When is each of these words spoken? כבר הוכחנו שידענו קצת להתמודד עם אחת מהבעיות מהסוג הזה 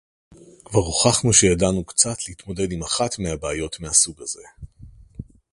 כבר 0.65 0.79
הוכחנו 0.79 1.33
שידענו 1.33 1.83
קצת 1.85 2.17
להתמודד 2.27 2.71
עם 2.71 2.83
אחת 2.83 3.19
מהבעיות 3.19 3.79
מהסוג 3.79 4.21
הזה 4.21 4.41